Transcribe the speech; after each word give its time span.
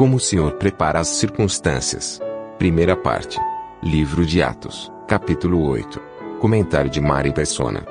Como 0.00 0.16
o 0.16 0.18
Senhor 0.18 0.52
prepara 0.52 0.98
as 0.98 1.08
circunstâncias. 1.08 2.22
Primeira 2.58 2.96
parte. 2.96 3.38
Livro 3.82 4.24
de 4.24 4.42
Atos, 4.42 4.90
capítulo 5.06 5.62
8. 5.68 6.00
Comentário 6.40 6.88
de 6.88 7.02
Mari 7.02 7.34
Persona. 7.34 7.82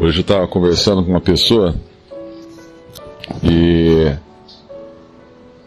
Hoje 0.00 0.20
eu 0.20 0.22
estava 0.22 0.48
conversando 0.48 1.04
com 1.04 1.10
uma 1.10 1.20
pessoa 1.20 1.74
e 3.44 4.10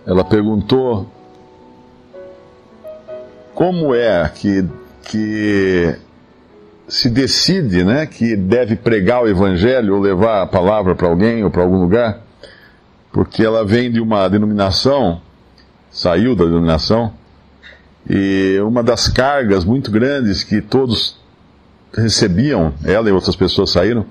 ela 0.08 0.24
perguntou 0.24 1.08
como 3.54 3.94
é 3.94 4.28
que, 4.30 4.68
que 5.04 5.96
se 6.88 7.08
decide 7.08 7.84
né, 7.84 8.08
que 8.08 8.36
deve 8.36 8.76
pregar 8.76 9.22
o 9.22 9.28
evangelho 9.28 9.94
ou 9.94 10.02
levar 10.02 10.42
a 10.42 10.48
palavra 10.48 10.96
para 10.96 11.08
alguém 11.08 11.44
ou 11.44 11.52
para 11.52 11.62
algum 11.62 11.80
lugar, 11.80 12.20
porque 13.14 13.46
ela 13.46 13.64
vem 13.64 13.92
de 13.92 14.02
uma 14.02 14.28
denominação, 14.28 15.22
saiu 15.96 16.36
da 16.36 16.44
denominação, 16.44 17.14
e 18.08 18.60
uma 18.60 18.84
das 18.84 19.08
cargas 19.08 19.64
muito 19.64 19.90
grandes 19.90 20.44
que 20.44 20.62
todos 20.62 21.18
recebiam, 21.96 22.74
ela 22.84 23.10
e 23.10 23.14
outras 23.14 23.36
pessoas 23.36 23.72
saíram, 23.72 24.06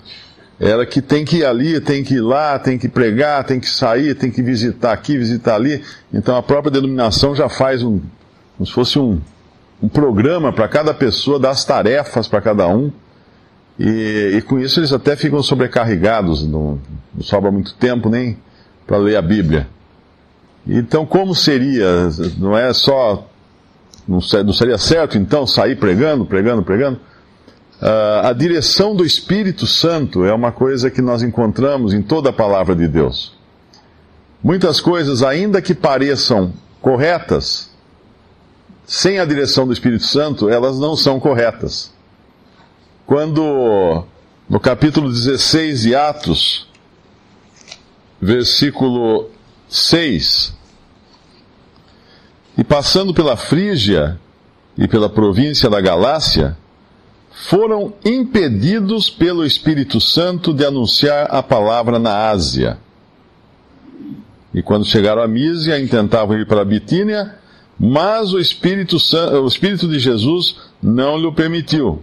era 0.59 0.87
que 0.87 1.03
tem 1.03 1.27
que 1.27 1.39
ir 1.39 1.45
ali, 1.45 1.79
tem 1.81 2.03
que 2.03 2.15
ir 2.15 2.21
lá, 2.23 2.59
tem 2.59 2.79
que 2.79 2.89
pregar, 2.89 3.45
tem 3.45 3.61
que 3.61 3.69
sair, 3.69 4.15
tem 4.15 4.31
que 4.31 4.43
visitar 4.43 4.93
aqui, 4.93 5.19
visitar 5.19 5.57
ali. 5.57 5.83
Então 6.13 6.37
a 6.37 6.43
própria 6.43 6.71
denominação 6.71 7.35
já 7.35 7.51
faz 7.51 7.83
um, 7.83 8.01
como 8.57 8.67
se 8.67 8.73
fosse 8.73 8.99
um, 8.99 9.21
um 9.83 9.89
programa 9.89 10.53
para 10.53 10.67
cada 10.67 10.95
pessoa, 10.95 11.39
dá 11.39 11.51
as 11.51 11.65
tarefas 11.65 12.27
para 12.27 12.41
cada 12.41 12.67
um. 12.67 12.91
E, 13.79 14.37
e, 14.37 14.43
com 14.43 14.59
isso 14.59 14.81
eles 14.81 14.93
até 14.93 15.17
ficam 15.17 15.43
sobrecarregados, 15.43 16.47
não, 16.47 16.81
não 17.13 17.23
sobra 17.23 17.51
muito 17.51 17.75
tempo 17.75 18.09
nem 18.09 18.39
para 18.87 18.97
ler 18.97 19.17
a 19.17 19.23
Bíblia. 19.23 19.67
Então, 20.67 21.05
como 21.05 21.35
seria? 21.35 22.09
Não 22.39 22.57
é 22.57 22.73
só. 22.73 23.27
Não, 24.07 24.21
seria 24.21 24.79
certo 24.79 25.17
então 25.17 25.47
sair 25.47 25.77
pregando, 25.77 26.25
pregando, 26.25 26.63
pregando? 26.63 27.01
Uh, 27.81 28.27
a 28.27 28.33
direção 28.33 28.95
do 28.95 29.05
Espírito 29.05 29.67
Santo 29.67 30.25
é 30.25 30.33
uma 30.33 30.53
coisa 30.53 30.91
que 30.91 31.03
nós 31.03 31.23
encontramos 31.23 31.93
em 31.93 32.03
toda 32.03 32.31
a 32.31 32.33
palavra 32.33 32.75
de 32.75 32.87
Deus. 32.87 33.35
Muitas 34.43 34.81
coisas, 34.81 35.23
ainda 35.23 35.61
que 35.61 35.75
pareçam 35.75 36.53
corretas, 36.81 37.71
sem 38.87 39.19
a 39.19 39.25
direção 39.25 39.67
do 39.67 39.73
Espírito 39.73 40.05
Santo, 40.05 40.49
elas 40.49 40.79
não 40.79 40.97
são 40.97 41.19
corretas. 41.19 41.93
Quando, 43.07 44.05
no 44.49 44.61
capítulo 44.61 45.11
16 45.11 45.83
de 45.83 45.95
Atos, 45.95 46.69
versículo 48.21 49.31
6, 49.69 50.55
e 52.57 52.63
passando 52.63 53.13
pela 53.13 53.37
Frígia 53.37 54.19
e 54.77 54.87
pela 54.87 55.09
província 55.09 55.69
da 55.69 55.81
Galácia, 55.81 56.57
foram 57.49 57.93
impedidos 58.05 59.11
pelo 59.11 59.45
Espírito 59.45 60.01
Santo 60.01 60.55
de 60.55 60.65
anunciar 60.65 61.27
a 61.31 61.43
palavra 61.43 61.99
na 61.99 62.29
Ásia. 62.29 62.79
E 64.53 64.63
quando 64.63 64.85
chegaram 64.85 65.21
a 65.21 65.27
Mísia, 65.27 65.81
intentavam 65.81 66.39
ir 66.39 66.47
para 66.47 66.63
a 66.63 66.65
Bitínia, 66.65 67.35
mas 67.79 68.33
o 68.33 68.39
Espírito, 68.39 68.97
o 69.43 69.47
Espírito 69.49 69.89
de 69.89 69.99
Jesus 69.99 70.57
não 70.81 71.19
lhe 71.19 71.31
permitiu. 71.33 72.03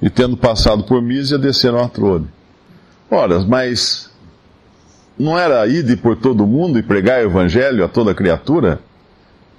E 0.00 0.10
tendo 0.10 0.36
passado 0.36 0.82
por 0.82 1.00
Mísia, 1.00 1.38
desceram 1.38 1.78
a 1.78 1.88
Trode. 1.88 2.26
Ora, 3.08 3.38
mas 3.40 4.10
não 5.16 5.38
era 5.38 5.64
ir 5.68 5.96
por 5.98 6.16
todo 6.16 6.46
mundo 6.46 6.80
e 6.80 6.82
pregar 6.82 7.22
o 7.22 7.26
Evangelho 7.26 7.84
a 7.84 7.88
toda 7.88 8.12
criatura? 8.12 8.80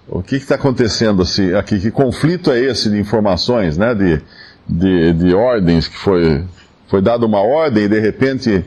O 0.08 0.22
que 0.22 0.36
está 0.36 0.56
acontecendo 0.56 1.22
assim, 1.22 1.54
aqui? 1.54 1.80
Que 1.80 1.90
conflito 1.90 2.52
é 2.52 2.60
esse 2.60 2.90
de 2.90 3.00
informações, 3.00 3.78
né? 3.78 3.96
De, 3.96 4.22
de, 4.68 5.14
de 5.14 5.34
ordens, 5.34 5.88
que 5.88 5.98
foi, 5.98 6.44
foi 6.88 7.02
dada 7.02 7.26
uma 7.26 7.42
ordem 7.42 7.86
e 7.86 7.88
de 7.88 8.00
repente 8.00 8.66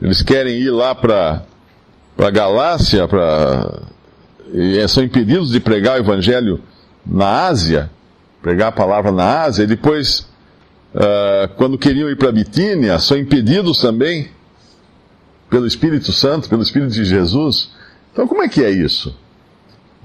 eles 0.00 0.22
querem 0.22 0.58
ir 0.58 0.70
lá 0.70 0.94
para 0.94 1.42
a 2.18 2.30
Galácia, 2.30 3.06
pra, 3.06 3.82
e 4.52 4.86
são 4.88 5.02
impedidos 5.02 5.50
de 5.50 5.60
pregar 5.60 5.96
o 5.96 6.02
Evangelho 6.02 6.60
na 7.06 7.46
Ásia, 7.46 7.90
pregar 8.42 8.68
a 8.68 8.72
palavra 8.72 9.12
na 9.12 9.42
Ásia, 9.42 9.62
e 9.62 9.66
depois, 9.66 10.28
uh, 10.94 11.48
quando 11.56 11.78
queriam 11.78 12.10
ir 12.10 12.16
para 12.16 12.32
Bitínia, 12.32 12.98
são 12.98 13.16
impedidos 13.16 13.80
também 13.80 14.28
pelo 15.48 15.66
Espírito 15.66 16.12
Santo, 16.12 16.48
pelo 16.48 16.62
Espírito 16.62 16.92
de 16.92 17.04
Jesus. 17.04 17.70
Então, 18.12 18.26
como 18.26 18.42
é 18.42 18.48
que 18.48 18.62
é 18.64 18.70
isso? 18.70 19.16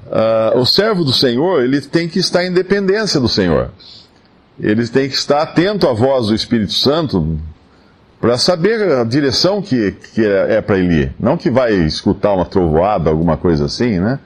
Uh, 0.08 0.60
o 0.60 0.66
servo 0.66 1.04
do 1.04 1.12
Senhor, 1.12 1.64
ele 1.64 1.82
tem 1.82 2.08
que 2.08 2.20
estar 2.20 2.46
em 2.46 2.52
dependência 2.52 3.20
do 3.20 3.28
Senhor 3.28 3.72
eles 4.60 4.90
têm 4.90 5.08
que 5.08 5.16
estar 5.16 5.42
atento 5.42 5.88
à 5.88 5.94
voz 5.94 6.28
do 6.28 6.36
Espírito 6.36 6.74
Santo 6.74 7.38
para 8.20 8.38
saber 8.38 8.82
a 8.92 9.04
direção 9.04 9.62
que, 9.62 9.92
que 10.14 10.26
é, 10.26 10.56
é 10.56 10.62
para 10.62 10.80
ele. 10.80 11.12
Não 11.20 11.38
que 11.38 11.52
vai 11.52 11.74
escutar 11.74 12.34
uma 12.34 12.46
trovoada, 12.46 13.10
alguma 13.10 13.38
coisa 13.38 13.66
assim, 13.66 14.00
né? 14.00 14.20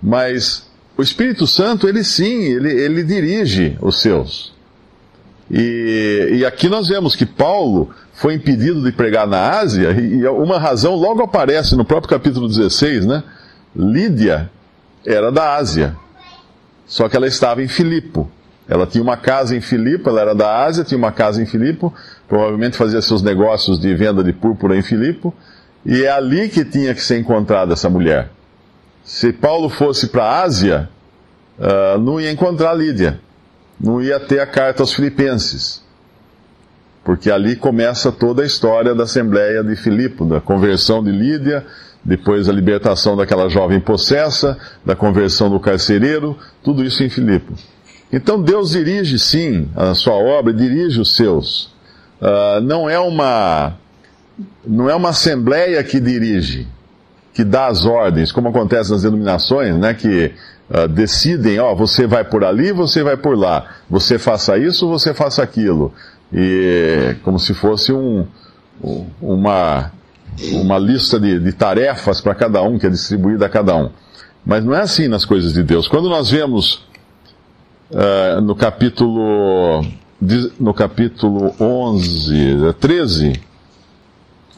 Mas 0.00 0.68
o 0.96 1.02
Espírito 1.02 1.46
Santo, 1.46 1.88
ele 1.88 2.04
sim, 2.04 2.42
ele, 2.42 2.70
ele 2.70 3.02
dirige 3.02 3.76
os 3.80 4.00
seus. 4.00 4.54
E, 5.50 6.28
e 6.34 6.44
aqui 6.44 6.68
nós 6.68 6.88
vemos 6.88 7.16
que 7.16 7.26
Paulo 7.26 7.90
foi 8.14 8.34
impedido 8.34 8.82
de 8.82 8.92
pregar 8.92 9.26
na 9.26 9.58
Ásia, 9.58 9.90
e 9.90 10.26
uma 10.28 10.58
razão 10.58 10.94
logo 10.94 11.22
aparece 11.22 11.74
no 11.74 11.84
próprio 11.84 12.08
capítulo 12.08 12.48
16, 12.48 13.04
né? 13.04 13.22
Lídia 13.74 14.48
era 15.06 15.30
da 15.30 15.54
Ásia, 15.54 15.96
só 16.86 17.08
que 17.08 17.16
ela 17.16 17.26
estava 17.26 17.62
em 17.62 17.68
Filipo. 17.68 18.30
Ela 18.68 18.86
tinha 18.86 19.02
uma 19.02 19.16
casa 19.16 19.56
em 19.56 19.60
Filipe, 19.60 20.08
ela 20.08 20.20
era 20.20 20.34
da 20.34 20.64
Ásia, 20.64 20.82
tinha 20.82 20.98
uma 20.98 21.12
casa 21.12 21.40
em 21.40 21.46
Filipe, 21.46 21.86
provavelmente 22.28 22.76
fazia 22.76 23.00
seus 23.00 23.22
negócios 23.22 23.78
de 23.78 23.94
venda 23.94 24.24
de 24.24 24.32
púrpura 24.32 24.76
em 24.76 24.82
Filipe, 24.82 25.32
e 25.84 26.02
é 26.02 26.10
ali 26.10 26.48
que 26.48 26.64
tinha 26.64 26.92
que 26.92 27.00
ser 27.00 27.18
encontrada 27.18 27.74
essa 27.74 27.88
mulher. 27.88 28.28
Se 29.04 29.32
Paulo 29.32 29.68
fosse 29.68 30.08
para 30.08 30.24
a 30.24 30.42
Ásia, 30.42 30.88
uh, 31.58 31.96
não 32.00 32.20
ia 32.20 32.32
encontrar 32.32 32.74
Lídia, 32.74 33.20
não 33.80 34.02
ia 34.02 34.18
ter 34.18 34.40
a 34.40 34.46
carta 34.46 34.82
aos 34.82 34.92
Filipenses, 34.92 35.85
porque 37.06 37.30
ali 37.30 37.54
começa 37.54 38.10
toda 38.10 38.42
a 38.42 38.44
história 38.44 38.92
da 38.92 39.04
Assembleia 39.04 39.62
de 39.62 39.76
Filipe, 39.76 40.24
da 40.24 40.40
conversão 40.40 41.04
de 41.04 41.12
Lídia, 41.12 41.64
depois 42.04 42.48
a 42.48 42.52
libertação 42.52 43.16
daquela 43.16 43.48
jovem 43.48 43.78
possessa, 43.78 44.58
da 44.84 44.96
conversão 44.96 45.48
do 45.48 45.60
carcereiro, 45.60 46.36
tudo 46.64 46.82
isso 46.82 47.04
em 47.04 47.08
Filipe. 47.08 47.54
Então 48.12 48.42
Deus 48.42 48.72
dirige 48.72 49.20
sim 49.20 49.70
a 49.76 49.94
sua 49.94 50.14
obra, 50.14 50.52
dirige 50.52 51.00
os 51.00 51.14
seus. 51.14 51.72
Uh, 52.20 52.60
não 52.62 52.90
é 52.90 52.98
uma 52.98 53.74
não 54.66 54.90
é 54.90 54.94
uma 54.94 55.10
assembleia 55.10 55.82
que 55.84 56.00
dirige, 56.00 56.66
que 57.32 57.44
dá 57.44 57.68
as 57.68 57.86
ordens, 57.86 58.32
como 58.32 58.48
acontece 58.48 58.90
nas 58.90 59.02
denominações, 59.02 59.76
né, 59.76 59.94
que 59.94 60.32
uh, 60.68 60.88
decidem, 60.88 61.60
ó, 61.60 61.72
você 61.72 62.04
vai 62.04 62.24
por 62.24 62.42
ali, 62.42 62.72
você 62.72 63.04
vai 63.04 63.16
por 63.16 63.38
lá, 63.38 63.76
você 63.88 64.18
faça 64.18 64.58
isso, 64.58 64.88
você 64.88 65.14
faça 65.14 65.42
aquilo, 65.42 65.92
e 66.32 67.16
como 67.22 67.38
se 67.38 67.54
fosse 67.54 67.92
um, 67.92 68.26
uma 69.20 69.92
uma 70.52 70.78
lista 70.78 71.18
de, 71.18 71.38
de 71.38 71.52
tarefas 71.52 72.20
para 72.20 72.34
cada 72.34 72.60
um 72.62 72.78
que 72.78 72.86
é 72.86 72.90
distribuída 72.90 73.46
a 73.46 73.48
cada 73.48 73.74
um. 73.74 73.90
Mas 74.44 74.64
não 74.64 74.74
é 74.74 74.82
assim 74.82 75.08
nas 75.08 75.24
coisas 75.24 75.54
de 75.54 75.62
Deus. 75.62 75.88
Quando 75.88 76.10
nós 76.10 76.30
vemos 76.30 76.84
uh, 77.90 78.40
no 78.42 78.54
capítulo 78.54 79.82
no 80.58 80.72
capítulo 80.72 81.54
11, 81.60 82.74
13, 82.80 83.32
é 83.32 83.40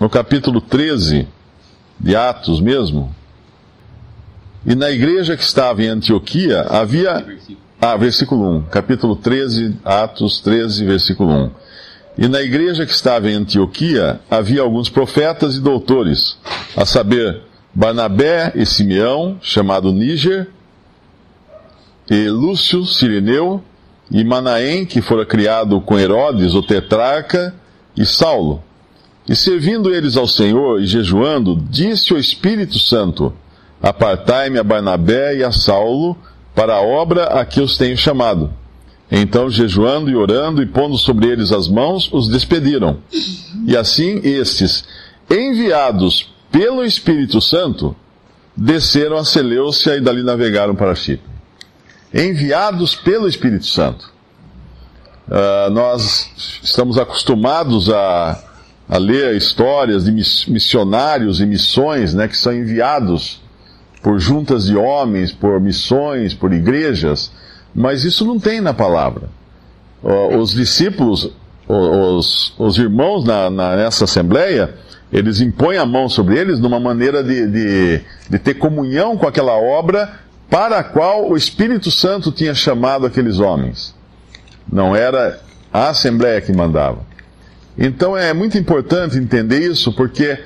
no 0.00 0.08
capítulo 0.08 0.60
13 0.60 1.26
de 1.98 2.14
Atos 2.14 2.60
mesmo, 2.60 3.12
e 4.64 4.74
na 4.74 4.90
igreja 4.90 5.36
que 5.36 5.42
estava 5.42 5.82
em 5.82 5.88
Antioquia 5.88 6.62
havia. 6.62 7.24
Ah, 7.80 7.96
versículo 7.96 8.56
1, 8.56 8.62
capítulo 8.62 9.14
13, 9.14 9.76
Atos 9.84 10.40
13, 10.40 10.84
versículo 10.84 11.30
1. 11.30 11.50
E 12.18 12.26
na 12.26 12.42
igreja 12.42 12.84
que 12.84 12.90
estava 12.90 13.30
em 13.30 13.34
Antioquia 13.34 14.18
havia 14.28 14.62
alguns 14.62 14.88
profetas 14.88 15.54
e 15.54 15.60
doutores, 15.60 16.36
a 16.76 16.84
saber, 16.84 17.40
Barnabé 17.72 18.50
e 18.56 18.66
Simeão, 18.66 19.38
chamado 19.40 19.92
Níger, 19.92 20.48
e 22.10 22.28
Lúcio 22.28 22.84
Sirineu, 22.84 23.62
e 24.10 24.24
Manaém, 24.24 24.84
que 24.84 25.00
fora 25.00 25.24
criado 25.24 25.80
com 25.80 25.96
Herodes, 25.96 26.54
o 26.54 26.62
tetrarca, 26.64 27.54
e 27.96 28.04
Saulo. 28.04 28.60
E 29.28 29.36
servindo 29.36 29.94
eles 29.94 30.16
ao 30.16 30.26
Senhor 30.26 30.82
e 30.82 30.86
jejuando, 30.86 31.54
disse 31.70 32.12
o 32.12 32.18
Espírito 32.18 32.76
Santo: 32.76 33.32
Apartai-me 33.80 34.58
a 34.58 34.64
Barnabé 34.64 35.36
e 35.36 35.44
a 35.44 35.52
Saulo 35.52 36.16
para 36.58 36.74
a 36.74 36.82
obra 36.82 37.26
a 37.40 37.44
que 37.44 37.60
os 37.60 37.76
tenho 37.76 37.96
chamado. 37.96 38.52
Então, 39.08 39.48
jejuando 39.48 40.10
e 40.10 40.16
orando 40.16 40.60
e 40.60 40.66
pondo 40.66 40.98
sobre 40.98 41.28
eles 41.28 41.52
as 41.52 41.68
mãos, 41.68 42.12
os 42.12 42.28
despediram. 42.28 42.98
E 43.64 43.76
assim 43.76 44.20
estes, 44.24 44.84
enviados 45.30 46.34
pelo 46.50 46.84
Espírito 46.84 47.40
Santo, 47.40 47.94
desceram 48.56 49.18
a 49.18 49.24
Seleucia 49.24 49.94
e 49.94 50.00
dali 50.00 50.24
navegaram 50.24 50.74
para 50.74 50.96
Chipre. 50.96 51.30
Enviados 52.12 52.96
pelo 52.96 53.28
Espírito 53.28 53.66
Santo. 53.66 54.12
Uh, 55.28 55.70
nós 55.70 56.28
estamos 56.60 56.98
acostumados 56.98 57.88
a, 57.88 58.42
a 58.88 58.98
ler 58.98 59.36
histórias 59.36 60.06
de 60.06 60.10
missionários 60.10 61.40
e 61.40 61.46
missões 61.46 62.14
né, 62.14 62.26
que 62.26 62.36
são 62.36 62.52
enviados 62.52 63.40
por 64.02 64.18
juntas 64.18 64.66
de 64.66 64.76
homens, 64.76 65.32
por 65.32 65.60
missões, 65.60 66.34
por 66.34 66.52
igrejas, 66.52 67.32
mas 67.74 68.04
isso 68.04 68.24
não 68.24 68.38
tem 68.38 68.60
na 68.60 68.72
palavra. 68.72 69.28
Os 70.02 70.52
discípulos, 70.52 71.32
os, 71.66 72.54
os 72.58 72.78
irmãos 72.78 73.24
na, 73.24 73.50
na, 73.50 73.76
nessa 73.76 74.04
assembleia, 74.04 74.74
eles 75.12 75.40
impõem 75.40 75.78
a 75.78 75.86
mão 75.86 76.08
sobre 76.08 76.38
eles 76.38 76.60
numa 76.60 76.78
maneira 76.78 77.22
de, 77.24 77.46
de, 77.46 78.00
de 78.30 78.38
ter 78.38 78.54
comunhão 78.54 79.16
com 79.16 79.26
aquela 79.26 79.56
obra 79.56 80.20
para 80.48 80.78
a 80.78 80.84
qual 80.84 81.30
o 81.30 81.36
Espírito 81.36 81.90
Santo 81.90 82.30
tinha 82.30 82.54
chamado 82.54 83.06
aqueles 83.06 83.38
homens. 83.38 83.94
Não 84.70 84.94
era 84.94 85.40
a 85.72 85.88
Assembleia 85.88 86.40
que 86.40 86.52
mandava. 86.52 87.06
Então 87.76 88.16
é 88.16 88.32
muito 88.32 88.58
importante 88.58 89.18
entender 89.18 89.60
isso, 89.60 89.92
porque 89.92 90.38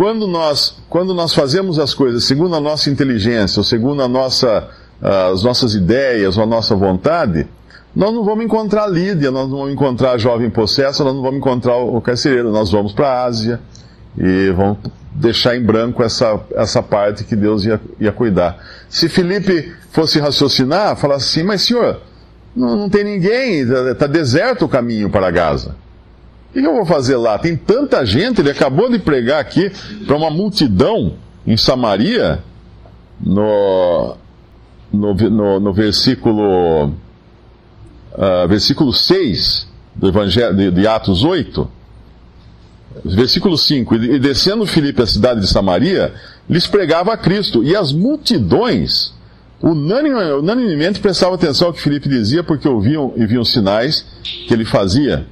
quando 0.00 0.26
nós, 0.26 0.76
quando 0.88 1.12
nós 1.12 1.34
fazemos 1.34 1.78
as 1.78 1.92
coisas 1.92 2.24
segundo 2.24 2.56
a 2.56 2.60
nossa 2.60 2.88
inteligência, 2.88 3.60
ou 3.60 3.64
segundo 3.64 4.02
a 4.02 4.08
nossa, 4.08 4.66
as 4.98 5.42
nossas 5.42 5.74
ideias, 5.74 6.38
ou 6.38 6.44
a 6.44 6.46
nossa 6.46 6.74
vontade, 6.74 7.46
nós 7.94 8.10
não 8.10 8.24
vamos 8.24 8.46
encontrar 8.46 8.86
Lídia, 8.86 9.30
nós 9.30 9.46
não 9.50 9.58
vamos 9.58 9.74
encontrar 9.74 10.12
a 10.12 10.16
jovem 10.16 10.48
possessa, 10.48 11.04
nós 11.04 11.14
não 11.14 11.20
vamos 11.20 11.36
encontrar 11.36 11.76
o 11.76 12.00
carcereiro, 12.00 12.50
nós 12.50 12.70
vamos 12.72 12.94
para 12.94 13.08
a 13.08 13.24
Ásia 13.26 13.60
e 14.16 14.50
vamos 14.56 14.78
deixar 15.12 15.54
em 15.54 15.62
branco 15.62 16.02
essa, 16.02 16.40
essa 16.54 16.82
parte 16.82 17.22
que 17.22 17.36
Deus 17.36 17.66
ia, 17.66 17.78
ia 18.00 18.10
cuidar. 18.10 18.56
Se 18.88 19.06
Felipe 19.06 19.70
fosse 19.90 20.18
raciocinar, 20.18 20.96
falar 20.96 21.16
assim, 21.16 21.42
mas 21.42 21.60
senhor, 21.60 22.00
não, 22.56 22.74
não 22.74 22.88
tem 22.88 23.04
ninguém, 23.04 23.60
está 23.60 23.94
tá 23.94 24.06
deserto 24.06 24.64
o 24.64 24.68
caminho 24.68 25.10
para 25.10 25.30
Gaza. 25.30 25.76
O 26.50 26.52
que 26.52 26.66
eu 26.66 26.74
vou 26.74 26.84
fazer 26.84 27.16
lá? 27.16 27.38
Tem 27.38 27.56
tanta 27.56 28.04
gente, 28.04 28.40
ele 28.40 28.50
acabou 28.50 28.90
de 28.90 28.98
pregar 28.98 29.40
aqui 29.40 29.70
para 30.04 30.16
uma 30.16 30.30
multidão 30.30 31.14
em 31.46 31.56
Samaria, 31.56 32.42
no, 33.20 34.16
no, 34.92 35.14
no, 35.14 35.60
no 35.60 35.72
versículo, 35.72 36.86
uh, 36.86 38.48
versículo 38.48 38.92
6 38.92 39.68
do 39.94 40.08
Evangelho, 40.08 40.56
de, 40.56 40.70
de, 40.72 40.86
Atos 40.86 41.22
8, 41.22 41.70
versículo 43.04 43.56
5: 43.56 43.94
E 43.96 44.18
descendo 44.18 44.66
Filipe 44.66 45.02
à 45.02 45.06
cidade 45.06 45.40
de 45.40 45.46
Samaria, 45.46 46.12
lhes 46.48 46.66
pregava 46.66 47.12
a 47.12 47.16
Cristo, 47.16 47.62
e 47.62 47.76
as 47.76 47.92
multidões 47.92 49.14
unanimemente 49.62 50.98
prestavam 51.00 51.34
atenção 51.34 51.68
ao 51.68 51.74
que 51.74 51.80
Filipe 51.80 52.08
dizia, 52.08 52.42
porque 52.42 52.66
ouviam 52.66 53.12
e 53.16 53.24
viam 53.26 53.44
sinais 53.44 54.04
que 54.48 54.52
ele 54.52 54.64
fazia. 54.64 55.26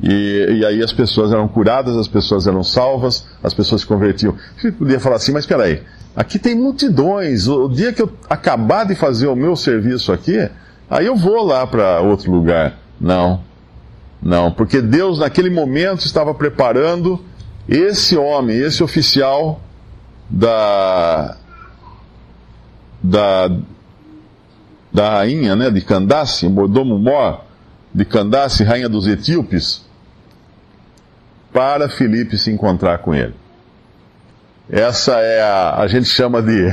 E, 0.00 0.58
e, 0.60 0.64
aí 0.64 0.82
as 0.82 0.92
pessoas 0.92 1.32
eram 1.32 1.48
curadas, 1.48 1.96
as 1.96 2.06
pessoas 2.06 2.46
eram 2.46 2.62
salvas, 2.62 3.26
as 3.42 3.52
pessoas 3.52 3.80
se 3.80 3.86
convertiam. 3.86 4.34
Filipe 4.56 4.78
podia 4.78 5.00
falar 5.00 5.16
assim, 5.16 5.32
mas 5.32 5.44
peraí, 5.44 5.82
aqui 6.14 6.38
tem 6.38 6.54
multidões, 6.54 7.48
o, 7.48 7.64
o 7.64 7.68
dia 7.68 7.92
que 7.92 8.02
eu 8.02 8.10
acabar 8.30 8.84
de 8.84 8.94
fazer 8.94 9.26
o 9.26 9.34
meu 9.34 9.56
serviço 9.56 10.12
aqui, 10.12 10.48
aí 10.88 11.06
eu 11.06 11.16
vou 11.16 11.44
lá 11.44 11.66
para 11.66 12.00
outro 12.00 12.30
lugar. 12.30 12.78
Não, 13.00 13.40
não, 14.22 14.52
porque 14.52 14.80
Deus 14.80 15.18
naquele 15.18 15.50
momento 15.50 16.04
estava 16.04 16.32
preparando 16.32 17.20
esse 17.68 18.16
homem, 18.16 18.56
esse 18.56 18.82
oficial 18.82 19.60
da, 20.30 21.36
da, 23.02 23.50
da 24.92 25.10
rainha 25.10 25.56
né, 25.56 25.70
de 25.70 25.80
Candace, 25.80 26.48
mordomo 26.48 26.98
Mor 26.98 27.40
de 27.92 28.04
Candace, 28.04 28.64
rainha 28.64 28.88
dos 28.88 29.06
etíopes, 29.06 29.87
para 31.52 31.88
Filipe 31.88 32.36
se 32.38 32.50
encontrar 32.50 32.98
com 32.98 33.14
ele. 33.14 33.34
Essa 34.70 35.12
é 35.20 35.40
a, 35.40 35.76
a 35.80 35.86
gente 35.86 36.08
chama 36.08 36.42
de, 36.42 36.72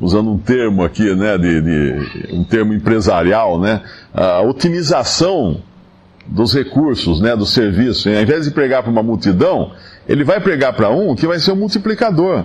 usando 0.00 0.32
um 0.32 0.38
termo 0.38 0.84
aqui, 0.84 1.14
né, 1.14 1.38
de, 1.38 1.60
de 1.60 2.34
um 2.34 2.44
termo 2.44 2.74
empresarial, 2.74 3.60
né, 3.60 3.82
a 4.12 4.42
otimização 4.42 5.62
dos 6.26 6.52
recursos, 6.52 7.20
né, 7.20 7.36
do 7.36 7.46
serviço. 7.46 8.08
E, 8.08 8.16
ao 8.16 8.22
invés 8.22 8.44
de 8.44 8.50
pregar 8.50 8.82
para 8.82 8.90
uma 8.90 9.02
multidão, 9.02 9.72
ele 10.08 10.24
vai 10.24 10.40
pregar 10.40 10.72
para 10.74 10.90
um 10.90 11.14
que 11.14 11.26
vai 11.26 11.38
ser 11.38 11.52
um 11.52 11.56
multiplicador. 11.56 12.44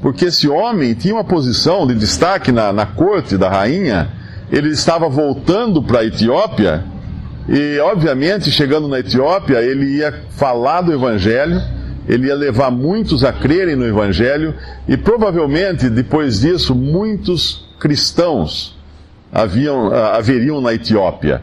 Porque 0.00 0.26
esse 0.26 0.48
homem 0.48 0.94
tinha 0.94 1.14
uma 1.14 1.24
posição 1.24 1.86
de 1.86 1.94
destaque 1.94 2.50
na, 2.50 2.72
na 2.72 2.86
corte 2.86 3.36
da 3.36 3.48
rainha, 3.48 4.10
ele 4.50 4.70
estava 4.70 5.08
voltando 5.08 5.82
para 5.82 6.00
a 6.00 6.04
Etiópia, 6.04 6.84
e 7.48 7.78
obviamente, 7.80 8.50
chegando 8.50 8.88
na 8.88 9.00
Etiópia, 9.00 9.60
ele 9.60 9.98
ia 9.98 10.22
falar 10.30 10.80
do 10.80 10.92
Evangelho, 10.92 11.60
ele 12.08 12.28
ia 12.28 12.34
levar 12.34 12.70
muitos 12.70 13.24
a 13.24 13.32
crerem 13.32 13.76
no 13.76 13.86
Evangelho, 13.86 14.54
e 14.88 14.96
provavelmente, 14.96 15.88
depois 15.90 16.40
disso, 16.40 16.74
muitos 16.74 17.68
cristãos 17.78 18.78
haviam, 19.32 19.92
ah, 19.92 20.16
haveriam 20.16 20.60
na 20.60 20.72
Etiópia. 20.72 21.42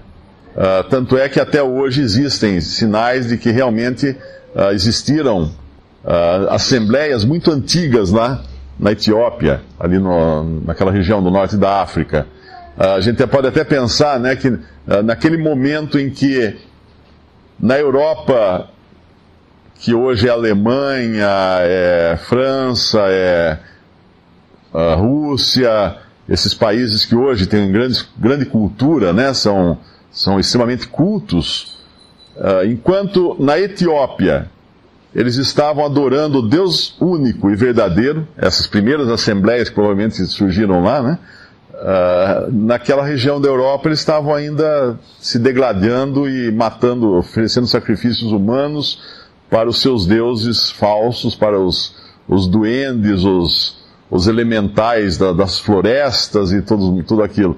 Uh, 0.52 0.84
tanto 0.90 1.18
é 1.18 1.30
que 1.30 1.40
até 1.40 1.64
hoje 1.64 2.02
existem 2.02 2.60
sinais 2.60 3.30
de 3.30 3.38
que 3.38 3.52
realmente 3.52 4.10
uh, 4.54 4.72
existiram 4.74 5.44
uh, 5.44 6.50
assembleias 6.50 7.24
muito 7.24 7.50
antigas 7.52 8.12
lá 8.12 8.44
na 8.78 8.92
Etiópia, 8.92 9.62
ali 9.80 9.98
no, 9.98 10.62
naquela 10.66 10.92
região 10.92 11.24
do 11.24 11.32
norte 11.32 11.56
da 11.56 11.82
África. 11.82 12.28
A 12.78 13.00
gente 13.02 13.26
pode 13.28 13.48
até 13.48 13.64
pensar 13.64 14.20
né, 14.20 14.36
que 14.36 14.58
naquele 15.04 15.38
momento 15.38 16.00
em 16.00 16.10
que 16.10 16.58
na 17.60 17.78
Europa, 17.78 18.70
que 19.76 19.94
hoje 19.94 20.28
é 20.28 20.32
Alemanha, 20.32 21.28
é 21.62 22.18
França, 22.28 23.02
é 23.08 23.58
Rússia, 24.98 25.98
esses 26.28 26.54
países 26.54 27.06
que 27.06 27.16
hoje 27.16 27.46
têm 27.46 27.72
grande, 27.72 28.06
grande 28.18 28.46
cultura, 28.46 29.12
né, 29.12 29.34
são 29.34 29.78
são 30.12 30.40
extremamente 30.40 30.88
cultos, 30.88 31.78
uh, 32.36 32.66
enquanto 32.66 33.38
na 33.40 33.58
Etiópia 33.58 34.50
eles 35.16 35.36
estavam 35.36 35.86
adorando 35.86 36.40
o 36.40 36.48
Deus 36.48 36.96
único 37.00 37.50
e 37.50 37.56
verdadeiro, 37.56 38.28
essas 38.38 38.68
primeiras 38.68 39.10
assembleias 39.10 39.70
que 39.70 39.76
provavelmente 39.76 40.26
surgiram 40.26 40.82
lá, 40.84 41.02
né? 41.02 41.20
Uh, 41.82 42.52
naquela 42.52 43.04
região 43.04 43.42
da 43.42 43.50
Europa 43.50 43.88
eles 43.88 43.98
estavam 43.98 44.36
ainda 44.36 45.00
se 45.20 45.40
degradando 45.40 46.30
e 46.30 46.52
matando, 46.52 47.16
oferecendo 47.16 47.66
sacrifícios 47.66 48.32
humanos 48.32 49.02
para 49.50 49.68
os 49.68 49.82
seus 49.82 50.06
deuses 50.06 50.70
falsos, 50.70 51.34
para 51.34 51.60
os, 51.60 51.96
os 52.28 52.48
duendes, 52.48 53.24
os, 53.24 53.80
os 54.12 54.28
elementais 54.28 55.18
da, 55.18 55.34
das 55.34 55.58
florestas 55.58 56.52
e 56.52 56.62
tudo, 56.62 57.02
tudo 57.02 57.24
aquilo, 57.24 57.58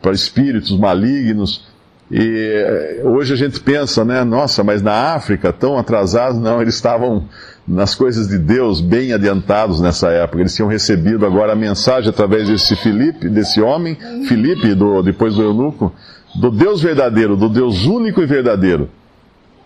para 0.00 0.12
espíritos 0.12 0.76
malignos. 0.78 1.68
E 2.10 2.18
eh, 2.18 3.02
hoje 3.04 3.34
a 3.34 3.36
gente 3.36 3.60
pensa, 3.60 4.04
né, 4.04 4.24
nossa, 4.24 4.64
mas 4.64 4.80
na 4.80 5.14
África, 5.14 5.52
tão 5.52 5.78
atrasados, 5.78 6.40
não, 6.40 6.62
eles 6.62 6.74
estavam 6.74 7.28
nas 7.66 7.94
coisas 7.94 8.28
de 8.28 8.38
Deus 8.38 8.80
bem 8.80 9.12
adiantados 9.12 9.80
nessa 9.80 10.10
época. 10.10 10.40
Eles 10.42 10.54
tinham 10.54 10.68
recebido 10.68 11.24
agora 11.24 11.52
a 11.52 11.56
mensagem 11.56 12.10
através 12.10 12.48
desse 12.48 12.74
Filipe, 12.76 13.28
desse 13.28 13.60
homem, 13.60 13.96
Filipe, 14.26 14.74
do, 14.74 15.02
depois 15.02 15.34
do 15.34 15.42
eunuco, 15.42 15.92
do 16.34 16.50
Deus 16.50 16.82
verdadeiro, 16.82 17.36
do 17.36 17.48
Deus 17.48 17.84
único 17.84 18.20
e 18.22 18.26
verdadeiro. 18.26 18.88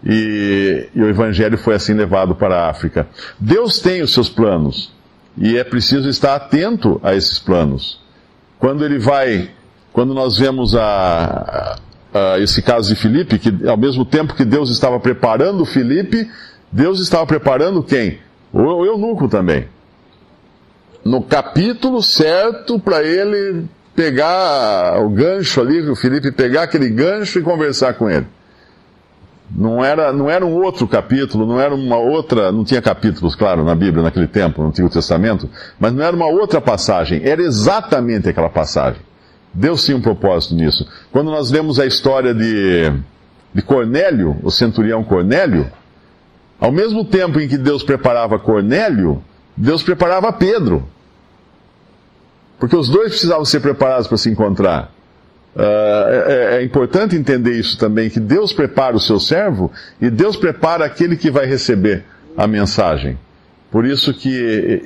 E, 0.05 0.89
e 0.95 1.01
o 1.01 1.09
evangelho 1.09 1.57
foi 1.57 1.75
assim 1.75 1.95
levado 1.95 2.35
para 2.35 2.57
a 2.57 2.71
África. 2.71 3.07
Deus 3.39 3.79
tem 3.79 4.03
os 4.03 4.13
seus 4.13 4.29
planos 4.29 4.93
e 5.37 5.57
é 5.57 5.65
preciso 5.65 6.09
estar 6.09 6.35
atento 6.35 7.01
a 7.03 7.15
esses 7.15 7.39
planos. 7.39 8.01
Quando 8.59 8.85
ele 8.85 8.99
vai, 8.99 9.51
quando 9.93 10.15
nós 10.15 10.37
vemos 10.37 10.75
a, 10.75 11.79
uh, 12.15 12.43
esse 12.43 12.63
caso 12.63 12.89
de 12.89 13.01
Filipe, 13.01 13.39
que 13.39 13.67
ao 13.67 13.77
mesmo 13.77 14.05
tempo 14.05 14.35
que 14.35 14.45
Deus 14.45 14.71
estava 14.71 15.01
preparando 15.01 15.65
Filipe, 15.65 16.29
Deus 16.75 16.99
estava 16.99 17.25
preparando 17.25 17.85
quem? 17.85 18.19
O 18.53 18.85
eunuco 18.85 19.29
também. 19.29 19.69
No 21.05 21.23
capítulo 21.23 22.03
certo 22.03 22.81
para 22.81 23.05
ele 23.05 23.67
pegar 23.95 25.01
o 25.01 25.09
gancho 25.09 25.61
ali, 25.61 25.89
o 25.89 25.95
Filipe 25.95 26.33
pegar 26.33 26.65
aquele 26.65 26.89
gancho 26.89 27.39
e 27.39 27.43
conversar 27.43 27.95
com 27.95 28.11
ele. 28.11 28.27
Não 29.49 29.85
era, 29.85 30.13
não 30.13 30.29
era 30.29 30.45
um 30.45 30.53
outro 30.53 30.89
capítulo, 30.89 31.47
não 31.47 31.61
era 31.61 31.73
uma 31.73 31.97
outra, 31.97 32.51
não 32.51 32.65
tinha 32.65 32.83
capítulos, 32.83 33.37
claro, 33.37 33.63
na 33.63 33.77
Bíblia 33.77 34.03
naquele 34.03 34.27
tempo, 34.27 34.61
no 34.61 34.69
Antigo 34.69 34.91
Testamento, 34.91 35.49
mas 35.79 35.93
não 35.93 36.03
era 36.03 36.17
uma 36.17 36.27
outra 36.27 36.61
passagem, 36.61 37.21
era 37.23 37.41
exatamente 37.41 38.29
aquela 38.29 38.49
passagem. 38.49 39.01
Deus 39.53 39.85
tinha 39.85 39.97
um 39.97 40.03
propósito 40.03 40.57
nisso. 40.57 40.85
Quando 41.13 41.31
nós 41.31 41.53
lemos 41.53 41.79
a 41.79 41.87
história 41.87 42.35
de, 42.35 42.93
de 43.55 43.63
Cornélio, 43.63 44.37
o 44.43 44.51
centurião 44.51 45.05
Cornélio, 45.05 45.71
ao 46.61 46.73
mesmo 46.73 47.05
tempo 47.05 47.41
em 47.41 47.49
que 47.49 47.59
Deus 47.59 47.83
preparava 47.83 48.39
Cornélio, 48.39 49.23
Deus 49.57 49.83
preparava 49.83 50.33
Pedro. 50.33 50.89
Porque 52.59 52.77
os 52.77 52.89
dois 52.89 53.11
precisavam 53.11 53.45
ser 53.45 53.61
preparados 53.61 54.07
para 54.07 54.17
se 54.17 54.31
encontrar. 54.31 54.93
Uh, 55.55 55.61
é, 55.61 56.57
é, 56.57 56.65
importante 56.65 57.15
entender 57.15 57.53
isso 57.53 57.79
também, 57.79 58.11
que 58.11 58.19
Deus 58.19 58.53
prepara 58.53 58.97
o 58.97 59.01
seu 59.01 59.21
servo 59.21 59.71
e 60.01 60.11
Deus 60.11 60.37
prepara 60.37 60.85
aquele 60.85 61.17
que 61.17 61.31
vai 61.31 61.47
receber 61.47 62.05
a 62.37 62.47
mensagem. 62.47 63.19
Por 63.71 63.85
isso 63.85 64.13
que 64.15 64.29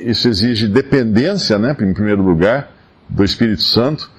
isso 0.01 0.29
exige 0.29 0.67
dependência, 0.67 1.59
né, 1.59 1.77
em 1.81 1.95
primeiro 1.95 2.23
lugar, 2.23 2.71
do 3.09 3.25
Espírito 3.25 3.63
Santo 3.63 4.11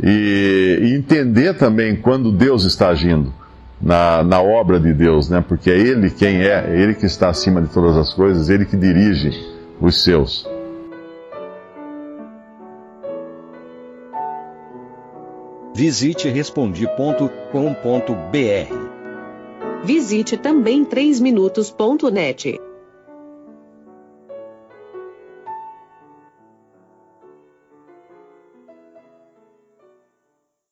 e 0.00 0.92
entender 0.96 1.54
também 1.54 1.96
quando 1.96 2.30
Deus 2.30 2.64
está 2.64 2.88
agindo 2.88 3.32
na, 3.80 4.22
na 4.22 4.40
obra 4.42 4.80
de 4.80 4.92
Deus, 4.92 5.28
né, 5.28 5.44
porque 5.46 5.70
é 5.70 5.76
Ele 5.76 6.10
quem 6.10 6.42
é, 6.42 6.64
é 6.68 6.80
Ele 6.80 6.94
que 6.94 7.06
está 7.06 7.28
acima 7.28 7.60
de 7.60 7.68
todas 7.68 7.96
as 7.96 8.12
coisas, 8.14 8.48
Ele 8.48 8.64
que 8.64 8.76
dirige 8.76 9.30
os 9.80 10.02
seus. 10.02 10.48
Visite 15.74 16.28
respondi.com.br. 16.28 17.06
Visite 19.84 20.36
também 20.38 20.84
3minutos.net. 20.86 22.55